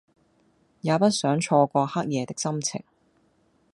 [0.79, 2.83] 也不想錯過黑夜的心情